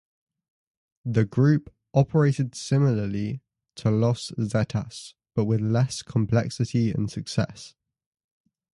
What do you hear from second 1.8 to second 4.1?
operated similarly to